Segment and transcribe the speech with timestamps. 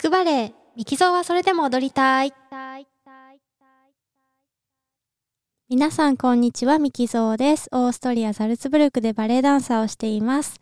[0.00, 2.32] クバレー、ミキゾーはそれでも踊りたい。
[5.68, 7.68] 皆さんこんにちは、ミキゾーです。
[7.70, 10.58] オーストリア・ザルツブルクでバレエダンサーをしています。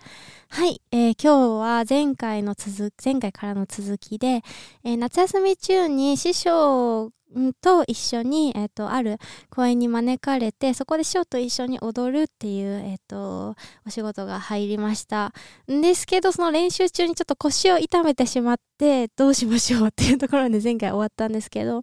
[0.50, 4.42] はい、えー今日は前回の続前回からの続きで、
[4.82, 7.12] えー夏休み中に師匠
[7.60, 9.18] と一緒に、えっ、と、ある
[9.50, 13.54] 公演に招かれて、そこで師匠と一緒に踊るっていう、えっ、と、
[13.86, 15.32] お仕事が入りました。
[15.70, 21.82] んですけど、その練習中にちょっと腰を痛めてしまって、どうしましょうっていうところで前回終わったんですけど、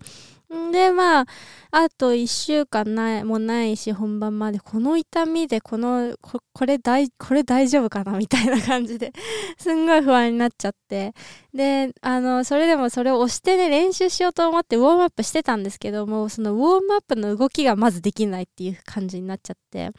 [0.71, 1.25] で、まあ、
[1.71, 9.11] あと1週間ない、もないし、本番まで、この痛みで、この、ここれ大、これ大丈夫かなみたいな感じで、
[9.57, 11.13] すんごい不安になっちゃって。
[11.53, 19.91] で、あの、それでもそれを押してね、練習しようと思ってウォームアップしてたんですけども、そのウォームアップの動きがまずできないっていう感じになっちゃって。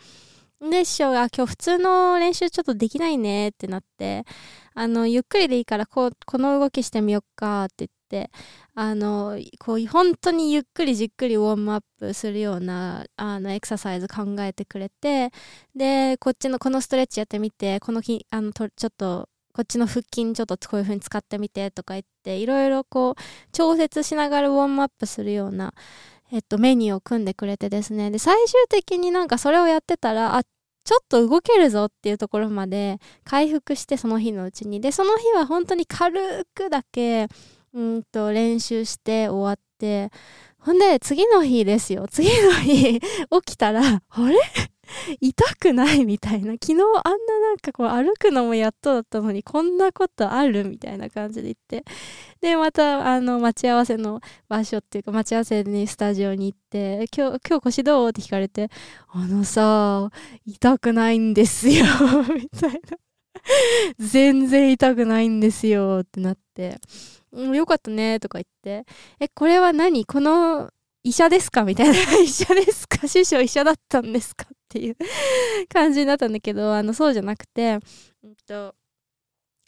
[0.60, 4.24] で、師匠が今日普通の練習ちょっとできないねってなって、
[4.74, 8.30] あの、ゆっくりでいいから、こう、この動きしてみよっかってって、
[8.74, 15.30] あの、こう、本当にゆっくりじっくりウォームアップするような、あの、エクササイズ考えてくれて、
[15.74, 23.22] で、こっちの、このストレッチやってみて、このき、あの、とちょっと、こっちの腹筋ちょっとこういう風に使ってみてとか言って、いろいろこう、
[23.52, 25.72] 調節しながらウォームアップするような、
[26.32, 28.10] えっと、メニューを組んでくれてですね。
[28.10, 30.42] で、最終的になんかそれをやってたら、あ、
[30.86, 34.80] ちょっと動けるぞっていうところまで回復して、その日のうちに。
[34.80, 37.28] で、その日は本当に軽くだけ、
[37.76, 40.10] うんと、練習して終わって、
[40.58, 42.06] ほんで、次の日ですよ。
[42.10, 43.00] 次の日、
[43.44, 44.38] 起きたら、あれ？
[45.20, 46.52] 痛くないみたいな。
[46.52, 51.84] 昨日あんななんかこう歩くのもやっとだったのに、こんなことあるみたいな感じで言って。
[52.40, 58.08] で、また、あの、待ち合わせの場所っていうか、待ち合わせにスタジオに行って、今日、今日腰どう？
[58.10, 58.70] って聞かれて、
[59.08, 60.08] あのさ、
[60.46, 61.84] 痛くないんですよ、
[62.34, 63.05] みたいな。
[63.98, 66.78] 全然痛くないんですよ、ってなって。
[67.32, 68.90] うん、よかったね、とか言って。
[69.20, 70.04] え、これは何？
[70.04, 70.70] この
[71.02, 71.64] 医者ですか？
[71.64, 71.94] みたいな。
[72.18, 73.06] 医者ですか？
[73.06, 74.46] 師匠医者だったんですか？
[74.50, 74.96] っていう
[75.72, 77.78] 感じになったんだけど、あの、そうじゃなくて、
[78.24, 78.74] うんと、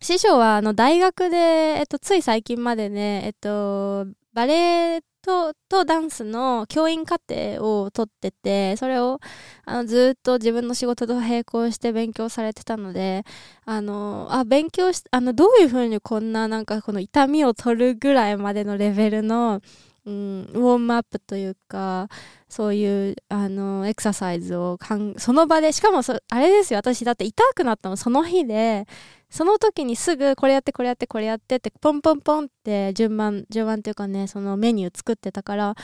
[0.00, 9.20] 師匠は、あの、大学で、えっと、つい最近までね、えっと、バレエと、とダンスの教員課程を取ってて、それを、
[9.64, 13.24] あの、ずっと自分の仕事と並行して勉強されてたので、
[13.64, 19.60] あの、あ、勉強し、あの、どういうふうにこんな、なんか、この痛みを取るぐらいまでのレベルの、
[20.08, 22.08] うん、ウォームアップというか、
[22.48, 28.86] そういう、あの、エクササイズをかん、その場で、しかもそ、あれですよ、私だって痛くなったのその日で、
[29.30, 35.74] その時にすぐこれやってこれやってこれやってってポンポンポンって順番順番っていうかねそのメニュー作ってたから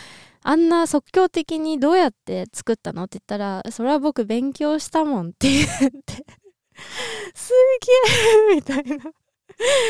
[0.43, 5.67] あんな即興的にどうやって作ったのって言ったらそれは僕勉強したもんって言っ
[6.07, 6.25] て
[7.35, 7.53] す
[8.49, 9.13] げえみたいな。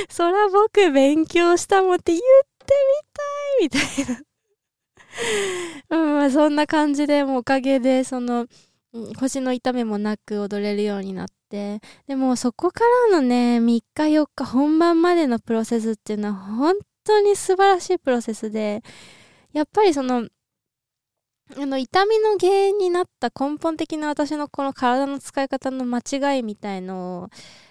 [0.09, 2.54] そら僕勉強したもんって言って
[3.61, 4.23] みたいみたいな。
[5.91, 8.47] うんまあそんな感じでもうおかげでその
[9.19, 11.81] 腰の痛みもなく踊れるようになって。
[12.07, 12.81] でもそこか
[13.11, 16.75] らのね、3日4日本番までのプロセスっていうのは本
[17.05, 18.83] 当に素晴らしいプロセスで、
[19.53, 20.29] やっぱりその、
[21.57, 27.29] あの、痛みの原因になった根本的な私のこの体の使い方の間違いみたいのを、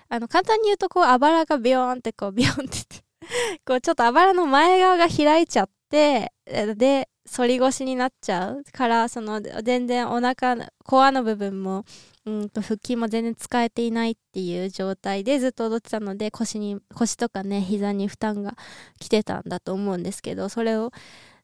[0.10, 3.04] あの、簡単に言うとこう、あばらがビヨーンってこう、ビヨーンって、
[3.66, 6.32] こう、ちょっとあばらの前側が開いちゃって、
[6.76, 11.86] で、反り腰になっちゃうから、その、全然お腹、コアの部分も、
[12.26, 18.56] うんと腹筋も全然使えていないっていう状態でずっと踊ってたので腰に腰とかね膝に負担が
[19.00, 20.92] 来てたんだと思うんですけどそれを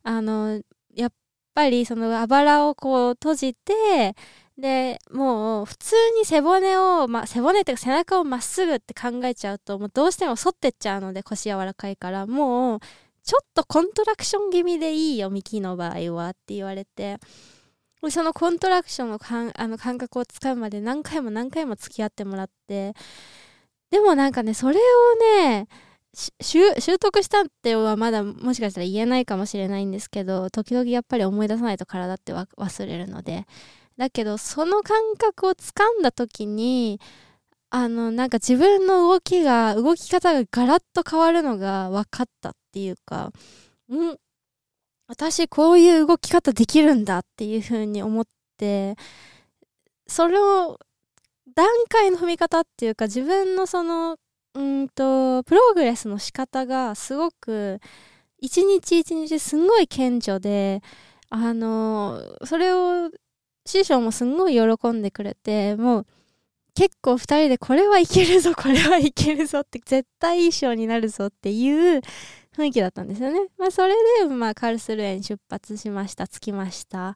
[0.04, 0.62] あの
[0.96, 1.12] やっ
[1.54, 4.16] ぱりそのあばらをこう閉じて
[4.60, 12.80] でもう普通に背骨を、ま、背骨っていうか背中をまっすぐって考えちゃうともうどうしても反ってっちゃうので腰柔らかいからもう
[13.24, 17.18] ちょっとコントラクション気味でいいよミキの場合はって言われて。
[18.12, 22.94] そのコントラクションのかんあの感覚をつかむまで何回も何回も付き合ってもらって。
[23.92, 25.16] でもなんかねそれを
[25.46, 25.68] ね
[26.42, 33.46] 習得したってはまだもしかしたら言えないかもしれないんですけど時々やっぱり思い出さないと体って忘れるので。
[34.00, 37.02] だけどその感覚をつかんだ時に
[37.70, 43.34] あのなんか自分の動きが動き方がガラッと変わるのが分かったっていうか
[43.92, 44.16] ん
[45.08, 48.26] 私こういう動き方できるんだっていう風に思っ
[48.58, 48.96] て
[50.08, 50.80] それを
[51.54, 54.16] 段階の踏み方っていうか自分のその
[54.54, 57.82] うんとプログレスの仕方がすごく
[58.40, 60.82] 一日一日すごい顕著で
[61.30, 63.10] あのそれを
[63.70, 66.06] 師匠もすんごい喜んでくれてもう
[66.76, 72.02] 結構二人でこれはいけるぞこれはいけるぞって絶対いい賞になるぞっていう
[72.56, 73.40] 雰囲気だったんですよね。
[73.58, 76.28] まあ、それで、まあ、カールスルーエに出発しました。
[76.28, 77.16] 着きました。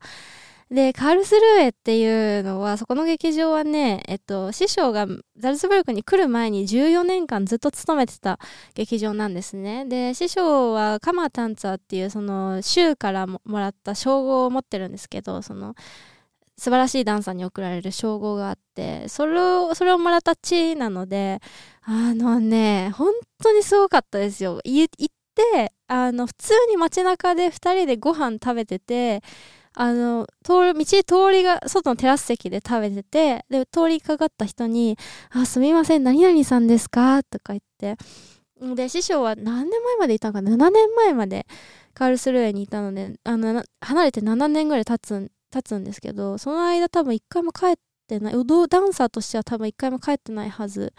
[0.72, 5.06] で、カールスルーエっていうのは、そこの劇場はね、えっと、師匠が
[5.38, 8.40] ザルツブルクに来る前に14年間ずっと勤めてた
[8.74, 9.86] 劇場なんですね。
[9.86, 15.76] で、師匠はカマータンツァーっていう、その、州からもらった称号を持ってるんですけど、その、
[16.58, 21.40] 素晴らしいダンサーに贈られる称号があって、それを、それをもらった地なので、
[21.82, 23.12] あのね、本
[23.42, 24.60] 当にすごかったですよ。
[24.64, 29.22] 行って、あの、普通に街中で2人でご飯食べてて、
[29.76, 34.98] あの、通る、道通りが、外のテラス席で食べてて、で、通りかかった人に、
[35.32, 37.24] あ、すみません、何々さんですか？
[37.24, 37.98] とか言って、
[38.76, 41.48] で、師匠は何年前までいたのか ?7 年前まで
[41.96, 47.76] カールスルーエにいたので、あの、離れて7年ぐらい経つん、経つんですけど、その間多分一回も帰っ
[48.08, 50.94] てない、ダンサーとしては多分一回も帰ってないはず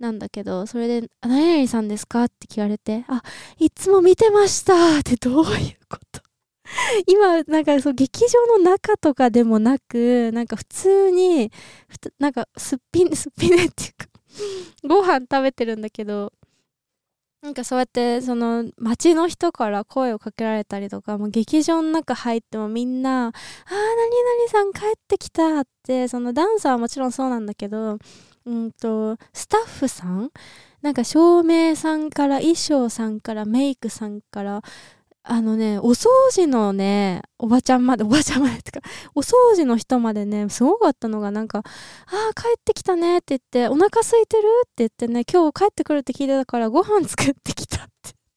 [0.00, 2.24] なんだけど、それで、何々さんですか？
[2.24, 3.22] って聞かれて、あ、
[3.58, 6.20] いつも見てましたってどういうこと？
[7.06, 11.52] 今、なんかそう、劇場の中とかでもなく、なんか普通に、
[12.18, 14.06] なんかすっぴん、すっぴんねっていうか
[14.88, 16.32] ご飯食べてるんだけど、
[17.42, 27.98] なんかそうやって、その、街の人から声をかけられたりとか、もう劇場の中入ってもみんな、あー、何々さん帰ってきたって、そのダンサーはもちろんそうなんだけど、
[28.46, 30.30] うんと、スタッフさん
[30.82, 34.62] なんか照明さんから衣装さんからメイクさんから
[35.24, 38.80] あのね、お掃除のね、おばちゃんまで、おばちゃんまでってか、
[39.14, 44.42] お掃除の人までね、すごかったのが、なんか、ああ、帰ってきたねって言って、お腹空いてる？
[44.64, 47.92] って言ってね、今日帰ってくるって聞いてたからご飯作ってきたって。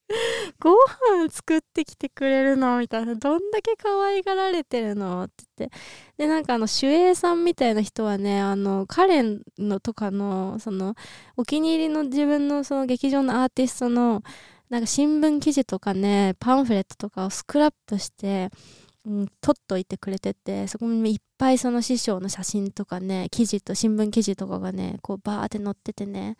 [0.62, 0.70] ご
[1.18, 2.78] 飯作ってきてくれるの？
[2.78, 3.16] みたいな。
[3.16, 5.24] どんだけ可愛がられてるの？
[5.24, 5.78] って言って。
[6.18, 10.94] で、なんかあの、守衛さんみたいな人はね、あの、カレンのとかの、その、
[11.36, 14.22] お気に入りの自分のその劇場のアーティストの、
[14.70, 18.50] なんか新聞記事とかね、パンフレットとかをスクラップして、
[19.06, 26.38] うん、取っといてくれてて、そこにいっぱいその師匠の写真とかね、記事と新聞記事とかがね、こうバーって載っててね。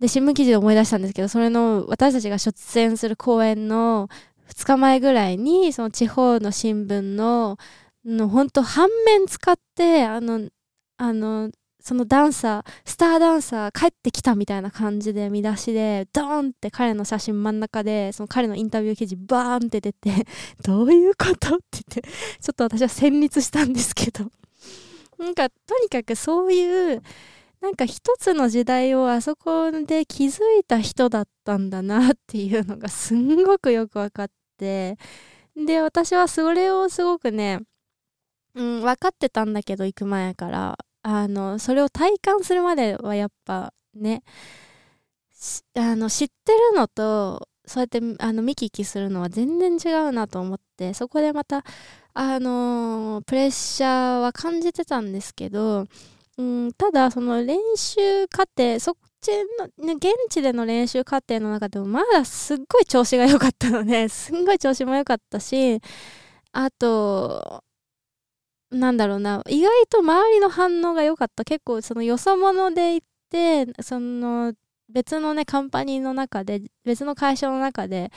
[0.00, 4.08] で、新聞記事で思い出したんですけど、それの私たちが出演する公演の
[4.48, 7.58] 2日前ぐらいに、その地方の新聞の、
[8.04, 10.48] の本当半面使って、あの、
[10.96, 11.50] あの、
[11.84, 20.10] そのダンサー、スターダンサー帰ってきたみたいな感じで見出しで、ドーンって彼の写真真ん中で、その彼のインタビュー記事バーンって出て、
[20.64, 24.30] どういうことって言って、ちょっと私は戦慄したんですけど。
[25.18, 27.02] なんか、とにかくそういう、
[27.60, 34.96] なんか一つの時代をあそこで気づいた人だったんだなっていうのがすんごくよく分かって、
[35.54, 37.60] で、私はそれをすごくね、
[38.54, 40.78] うん、分かってたんだけど、行く前から。
[41.04, 44.22] あの、それを体感するまではやっぱね、
[45.76, 51.64] あの、知ってるのと、そうやってあの見聞きするのは全然違うなと思ってそこでまた
[52.12, 55.86] あのプレッシャーは感じてたんですけど、
[56.36, 59.30] うん、ただその練習過程そっち
[59.78, 65.80] の、ね、現地での練習過程の中でもまだすっごい調子が良かったのですんごい調子も良かったし
[66.52, 67.64] あと
[68.74, 71.44] なんだろうな、意外と周りの反応が良かった。
[71.44, 74.54] 結構そのよそ者で行って、その
[74.88, 78.12] 別のね、カンパニーの中で、別の会社の中で、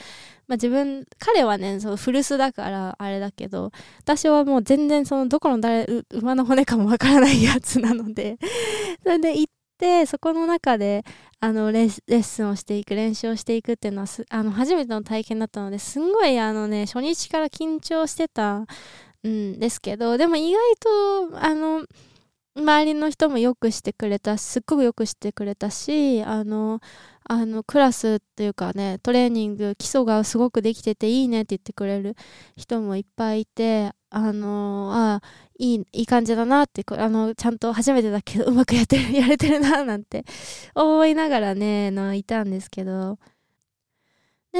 [0.46, 8.38] まあ自分、彼はね、その古巣だからあれだけど、私はもう全然そのどこの誰、馬の骨かもわからないやつなので
[9.02, 11.04] それで行って、そこの中で、
[11.40, 18.66] あのレッスンをしていく、練習をしていくっていうのはあの、初めての体験だったので、すんごいあのね、初日から緊張してた
[19.26, 21.84] んですけどでも意外とあの
[22.56, 26.80] 周りの人もよくしてくれたすっごくよくしてくれたしあの
[27.24, 32.16] あのクラスっていうかねトレーニング基礎がすごくできてていいねって言ってくれる
[32.56, 35.20] 人もいっぱいいてあのあ
[35.58, 40.24] いいいい感じだなってあのちゃんと初めてだけどうまくやってるやれてるななんて
[40.74, 43.18] 思いながらねのいたんですけど。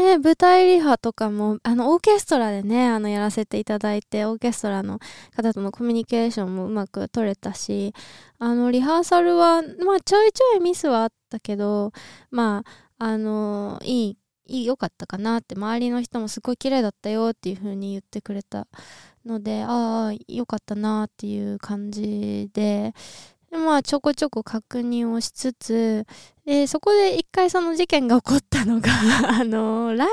[0.02, 4.98] で、舞台リハとかも、あの、オーケストラでね、あの、やらせていただいて、オーケストラの
[5.36, 7.92] 方とのコミュニケーションもうまく取れたし、
[8.38, 11.92] あの、リハーサルは、まあ、ちょいちょいミスはあったけど、
[12.30, 12.64] ま
[12.98, 18.66] あ、あの、いい、いい、良かったかなって、周りの人もすごい綺麗だったよっていう風に言ってくれた
[19.26, 22.94] ので、ああ、良かったなっていう感じで、
[23.50, 26.06] でまあちょこちょこ確認をしつつ
[26.44, 28.90] でそこで一回その事件が起こったのが
[29.40, 30.08] あのライ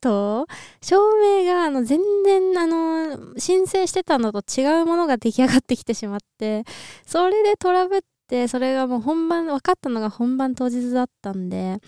[0.00, 0.46] ト
[0.80, 6.64] 照明があの全然あの申請してたのと違うものが出来上がってきてしまって
[7.06, 11.80] それでトラブってそれがもう本番分かったのが本番当日だったんで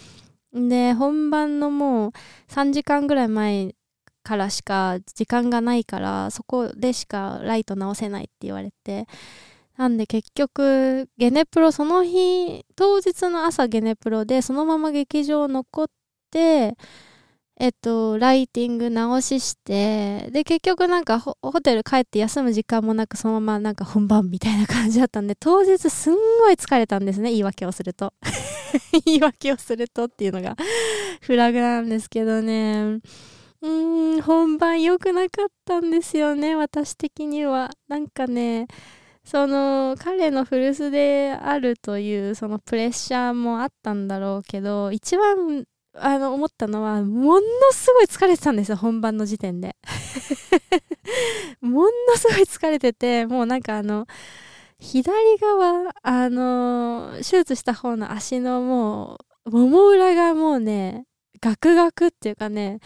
[0.52, 2.12] で本番のもう
[2.49, 3.75] 3時間ぐらい前
[4.23, 9.07] からしか時間がないからそこでしかライト直せないって言われて
[9.78, 15.87] なんで結局ゲネプロその日当日の朝ゲネプロでそのまま劇場残っ
[16.30, 16.76] て
[17.61, 28.14] えっと、ライティング直しして、で、結局なんかホテル帰って休む時間もなく、そのままなんか本番みたいな感じだったんで、当日すんごい疲れたんですね、言い訳をすると。
[29.04, 30.54] 言い訳をするとっていうのが
[31.20, 33.00] フラグなんですけどね。
[33.61, 37.70] うーん、本番良くなかったんですよね、私的には。
[37.88, 38.68] なんかね、
[39.30, 47.42] その彼の古巣であるというそのプレッシャーもあったんだろうけど一番あの思ったのはもの
[47.73, 49.76] すごい疲れてたんですよ本番の時点で。
[51.61, 54.06] ものすごい疲れててもうなんかあの
[54.78, 61.04] 左側あの手術した方の足のもうもも裏がもうね
[61.42, 62.80] ガクガクっていうかね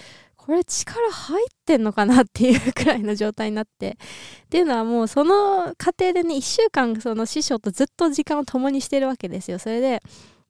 [0.44, 3.96] これ力入ってんのかなっていうくらいの状態になって。
[4.44, 9.58] っていうのはもうその過程でね1週間その師匠とずっと時間を共にしてるわけですよ。
[9.58, 10.02] それで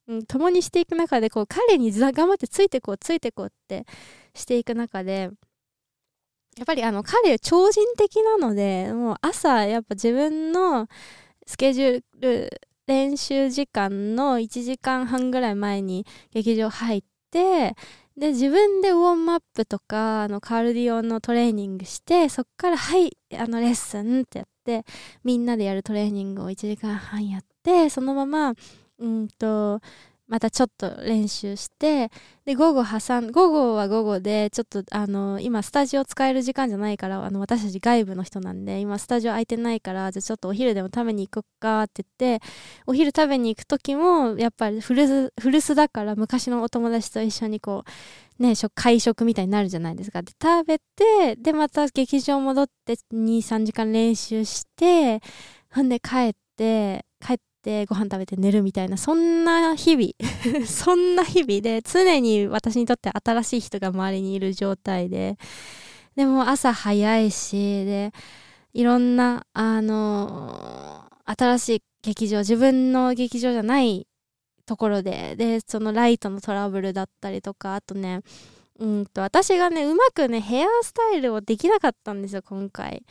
[0.09, 3.87] うん、共にしていく中でこう彼に頑張ってついてこうついてこうって
[4.35, 5.31] していく中で
[6.57, 10.89] やっぱりあの彼超人的なのでもう朝やっぱ自分の
[11.47, 17.75] スケジュール練習時間の1時間半ぐらい前に劇場入って
[18.17, 24.85] で自分でウォームアップとかあのカルディオンのトレーニングしてそっからはいあのレッスンってやって
[25.25, 28.55] みんなでやるトレーニングを1時間半やってそのまま
[28.99, 29.81] うんと
[30.33, 32.11] またちょっと練習して
[32.47, 42.47] で午後挟ん午後は午後でちょっとあの今スタジオ使える時間じゃないからあの私たち外部の人なんで今スタジオ空いてないからじゃあちょっとお昼でも食べに行こっかって言って
[42.87, 47.85] お昼食べに行く時もやっぱり古巣古巣だから昔のお友達と一緒にこ
[48.41, 50.23] うね会食みたいになるじゃないですか。
[50.23, 55.21] で食べてでまた劇場戻って23時間練習して
[55.75, 57.05] ほんで帰って
[57.63, 65.39] 帰ってってご飯食べて寝るみたいなそんな日々 そんな日々で常に私にとって新しい人が周りにいる状態で
[66.17, 68.13] でも朝早いしで
[68.75, 74.07] いろんなあの新しい劇場自分の劇場じゃない
[74.67, 78.21] ところででそのライトのトラブルだったりとかあとね
[78.79, 83.05] うんと私がねうまくねヘアスタイルをできなかったんですよ今回。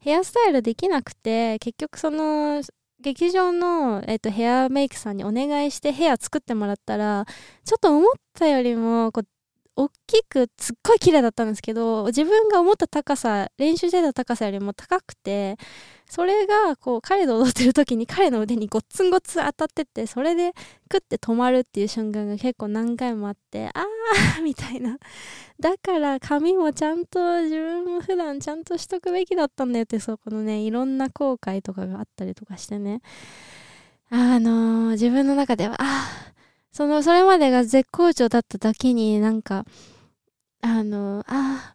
[0.00, 2.60] ヘアスタイルできなくて結局その
[3.02, 7.26] 劇場の、えっと、ヘアメイクさんにお願いしてヘア作ってもらったら
[7.64, 9.26] ちょっと思ったよりもこう
[9.74, 15.56] 大きくすっごい綺麗だったんですけど自分が思った高さ練習してた高さよりも高くて
[16.12, 20.52] それがこう彼と踊ってる時に彼の腕にごっつんごっつん当たってってそれで
[20.90, 24.98] クッて止まるっていう瞬間が結構何回もあってあー みたいな。
[25.58, 33.00] だから髪もちゃんと自分も普段ちゃんとしとくべきだったんだよってそうこのねいろんな後悔とかがあったりとかしてね。
[34.10, 36.10] あのー、自分の中ではあ
[36.72, 39.64] そのそれまでが絶好調だっただけになんか
[40.60, 41.74] あのー、あ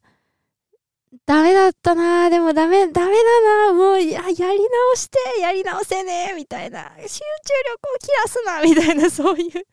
[1.25, 4.55] ダメだったなでもダメ、ダメだなもうや、やり直
[4.95, 6.91] して、やり直せねみたいな。
[6.97, 8.61] 集中力を切らすな。
[8.63, 9.65] みたいな、そういう。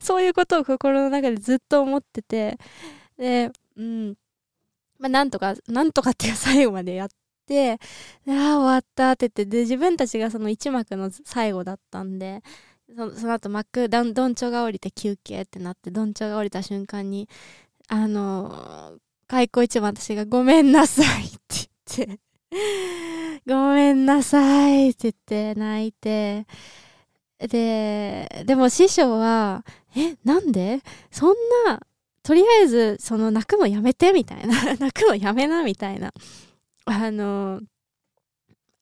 [0.00, 2.58] そういうことを心の中でずっと思ってて。
[3.16, 4.16] で、うん。
[4.98, 7.08] まあ、なんとか、なんとかっていう最後までやっ
[7.46, 12.42] て、ああ、終わったって言って、で、自分たちがその1幕の最後だったんで、
[12.96, 17.28] そその後幕、どん、どんちょが降りて休憩ってなって、どんちょが降りた瞬間に、
[17.88, 22.20] あの開口一番私がごめんなさいって言って
[23.46, 26.46] ごめんなさいって言って泣いて、
[27.38, 29.64] で、でも師匠は、
[29.96, 30.80] え、なんで？
[31.10, 31.34] そん
[31.66, 31.80] な、
[32.22, 34.74] とりあえず、その泣くのやめてみたいな。
[34.74, 36.12] 泣くのやめなみたいな。
[36.86, 37.60] あの、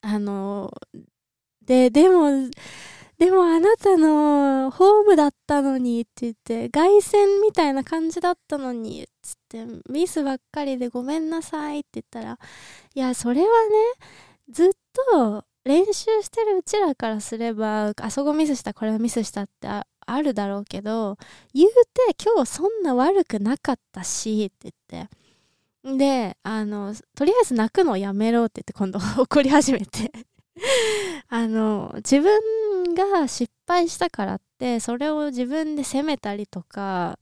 [0.01, 0.73] あの、
[1.63, 2.49] で、でも、
[3.25, 12.39] でもあなたのホームだったのにって言って、凱旋みたいな感じだったのに、つって、ミスばっかりでごめんなさいって言ったら、
[12.95, 13.51] いや、それはね、
[14.51, 14.69] ずっ
[15.15, 19.87] と練習してるうちらからすれば、あそこミスした、これはミスしたってあ
[20.21, 21.17] るだろうけど、
[21.55, 25.09] 言うて今日そんな悪くなかったし、って言っ
[25.89, 25.97] て。
[25.97, 30.13] で、あの、とりあえず泣くのをやめろって言って今度 怒り始めて
[31.29, 37.19] あの、自分が失敗したからって、それを自分で責めたりとか、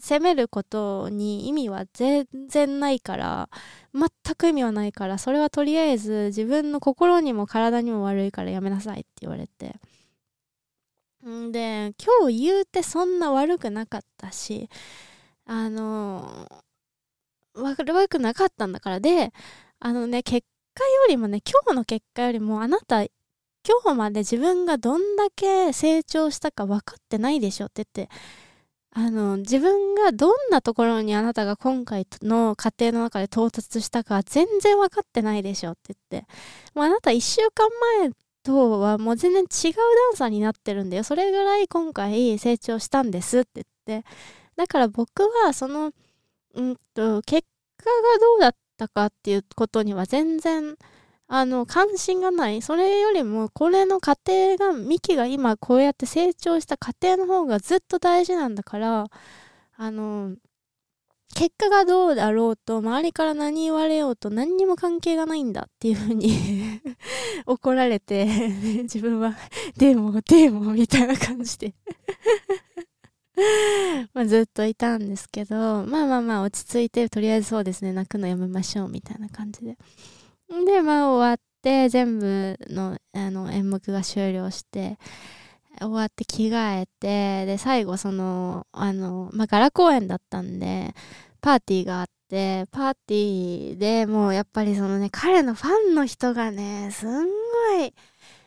[0.00, 3.48] 責めることに意味は全然ないから、
[3.94, 9.76] 全く意味はないから、それはとりあえず自分の心にも体にも悪いからやめなさいって言われて。
[11.52, 14.68] で今日言うてそんな悪くなかったし
[15.46, 16.48] あの
[17.54, 19.32] 悪くなかったんだからで
[19.80, 28.14] あのね結果よりもね今日の結果よりもあなた今日まで自分がどんだけ成長したか分かってないでしょって言って
[28.96, 36.28] あの自分がどんなところにあなたが今回の過程の中で到達したか全然分かってないでしょって言って
[36.74, 37.68] もうあなた1週間
[38.00, 38.10] 前
[38.44, 39.80] とはもう全然違うダ
[40.12, 41.02] ンサーになってるんだよ。
[41.02, 44.08] それぐらい今回成長したんですって言って
[44.54, 45.92] だから僕はその
[46.54, 50.76] うんと結果がどうだったたかっていうことには全然
[51.26, 59.06] あの関心がないそれよりもこれの過程がミキが今こうやって成長した過程の方がずっと大事なんだから
[59.76, 60.34] あの
[61.34, 66.80] 結果がどうだろうと周りから何言われようと何にも関係がないんだっていうふうに
[67.46, 68.26] 怒られて
[68.82, 69.34] 自分は
[69.76, 71.74] でもでもみたいな感じで
[74.14, 79.76] まあずっといたんですけどまあまあまあ落ち着いてとりあえずそうですね泣くのやめましょうみたいな感じで。
[80.66, 84.98] でまあ終わって全部のあの演目が終了して
[85.80, 90.94] 終わって着替えてで最後そのあの、まあ、ガラ公演だったんで
[91.40, 97.94] パーティーがあってパーティーでもうやっぱりそのね彼のファンの人がねすんごい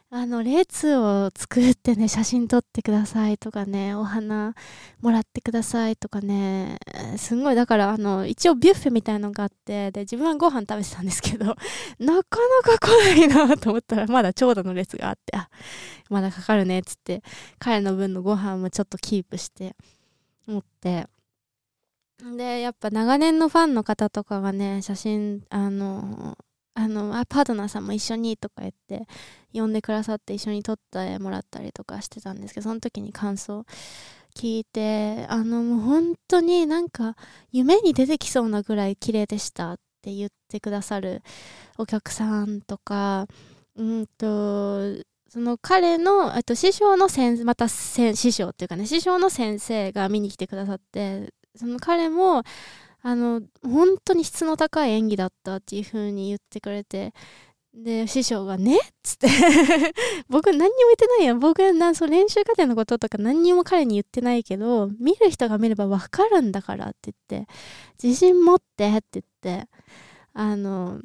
[0.10, 4.56] あの列を作ってね写真撮ってくださいとかねお花
[5.02, 6.78] もらってくださいとかね
[7.18, 11.48] すごいだからあの一応ビュッフェみたいのがあってで自分はご飯食べてたんですけど
[12.00, 15.50] なかなか来ないなと思ったらまだ長蛇の列があってあ
[16.10, 17.22] まだかかるねっつって
[17.60, 19.76] 彼の分のご飯もちょっとキープして
[20.46, 21.08] 持って
[22.38, 26.38] でやっぱ長年のファンの方とかがね写真あの
[26.80, 29.08] あのパートナーさんも一緒にとか言って
[29.52, 33.66] 呼んでくださって一緒に撮ってもらったりとかしてたんですけどその時に感想
[34.36, 37.16] 聞いてあのもう本当になんか
[37.52, 41.24] 夢に出てきそうなぐらい綺麗でしたって言ってくださる
[41.80, 43.26] お客さんとか
[43.76, 52.44] うんとその彼のと師匠の先生また師匠っていうかね師匠の先生が見に来てくださってその彼も
[53.04, 57.14] あの本当に質の高い演技だったっていう風に言ってくれて
[57.74, 59.28] で師匠がねっつって。
[60.30, 61.40] 僕何にも言ってないやん。
[61.40, 67.48] 僕なそ練習過程のこととか何にも彼に言ってないけど見る人が見れば分かるんだからって言って。
[68.02, 69.70] 自信持ってって言って。
[70.34, 71.02] あの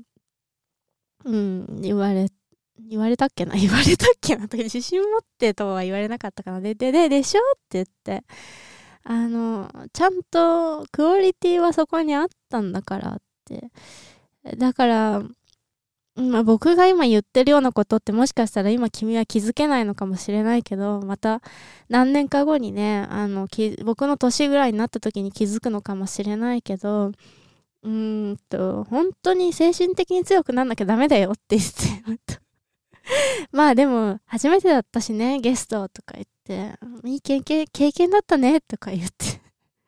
[1.25, 2.29] うん言われ
[2.79, 3.55] 言われたっけな？
[3.57, 4.49] 言われたっけな？
[4.49, 6.61] とか自信持ってとは言われなかったかな。
[6.61, 7.41] ででででしょ？
[7.41, 8.25] って言って。
[9.05, 13.71] あの、ちゃんとクオリティはそこにあったんだからって。
[14.57, 15.23] だから、
[16.15, 21.41] まあ、僕が今言ってるようなことってもしかしたら今君は気づけないのかもしれないけど、また
[21.89, 23.49] 何年か後にね、あの、
[23.85, 27.13] 僕の年ぐらいになった時に気づくのかもしれないけど、
[27.83, 31.73] うんと、本当に精神的に強くなんなきゃダメだよって言っ
[32.27, 32.41] て、
[33.51, 36.75] まあでも、初めてだったしね、ゲストとか言ってって、
[37.05, 39.41] いい経験、経験だったね、とか言って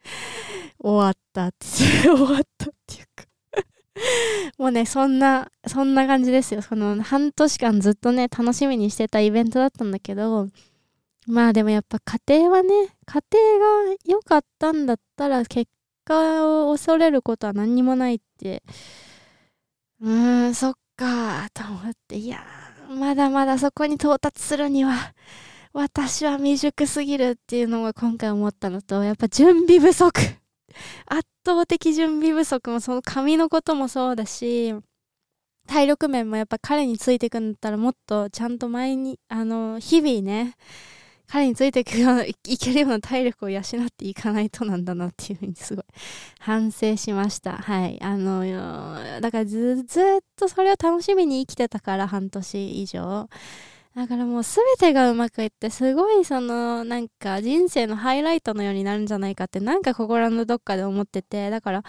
[0.78, 1.66] 終わったって、
[2.06, 3.24] 終わったっていうか
[4.58, 6.62] もうね、そんな、そんな感じですよ。
[6.62, 10.48] その半年間ずっとね、楽しみにしてたイベントだったんだけど、
[11.26, 12.68] まあでもやっぱ家庭はね、
[13.06, 15.70] 家庭が良かったんだったら結
[16.04, 18.62] 果を恐れることは何にもないって、
[20.00, 22.44] うーん、そっか、と思って、いや
[22.88, 25.14] まだまだそこに到達するには、
[25.74, 30.20] 私は未熟すぎるっていうのが今回思ったのと、やっぱ準備不足。
[31.06, 34.72] 圧倒的準備不足も、その髪のこともそうだし、
[35.66, 40.54] 体力面もやっぱ彼についていくんだったらもっとちゃんと前に、あの、日々ね、
[41.26, 45.84] 彼についていくような、いけるような体力を養っていかないとなんだなっていうふうにすごい
[46.38, 47.56] 反省しました。
[47.56, 48.00] はい。
[48.00, 50.04] あの、だからず、ずっ
[50.36, 53.28] とそれを楽しみに生きてたから半年以上。
[53.94, 61.82] だからもう全てがうまくいって、すごいその、なんか人生のハイライトのようになるんじゃないかって、なんか心のどっかで思ってて、だから、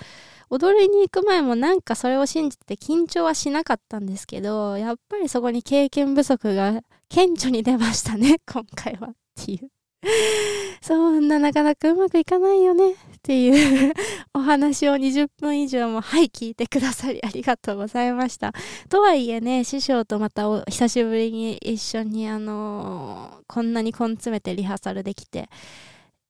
[0.51, 9.09] 踊りに行く前もなんかそれを信じて緊張はしなかったんですけど、やっぱりそこに経験不足が顕著に出ましたね、今回は。
[9.09, 9.74] っていう。
[10.81, 13.93] そんななかなかうまくいかないよねっていう
[14.33, 18.53] お話を20分以上もはい聞いてくださりありがとうございました。
[18.89, 25.49] とはいえね、師匠とまたお久しぶりに一緒にあのー、こんなに根詰めてリハーサルできて、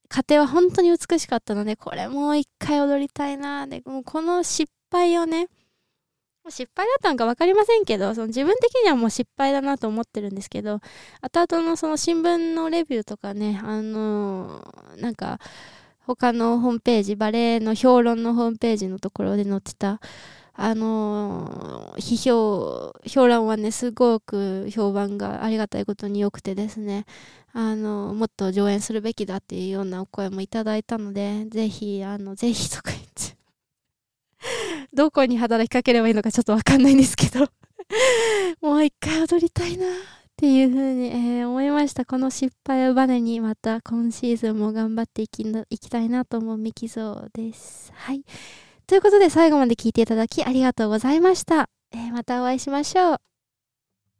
[0.08, 5.48] 家庭は本当に美しかったので、これもう一回踊りたいなで、もこの失敗をね、
[6.50, 10.80] 失敗だったのか分かりませんけど、その自分的にはもう失敗だなと思ってるんですけど、
[11.20, 15.38] 後々のその新聞のレビューとかね、あのー、なんか、
[16.06, 20.00] 他のホームページ、バレエの評論のホームページのところで載ってた、
[20.54, 27.06] あのー、批評、評論はね、すごく評判がありがたいことに良くてですね、
[27.52, 33.35] あのー、もっと上演するべきだっていうようなお声もいただいたので、ぜひ、あの、ぜひとか言って。
[34.92, 37.48] どこに働きかければいいのかちょっとわかんないんですけど
[38.60, 39.88] もう一回踊りたいなっ
[40.36, 42.04] ていうふうに、えー、思いました。
[42.04, 47.90] この失敗をバネにまた今シーズンも頑張っていきいきたいなと思うミキゾーです。
[47.94, 48.22] はい。
[48.86, 51.70] ということで最後まで聞いていただきありがとうございました。
[51.92, 53.35] えー、またお会いしましょう。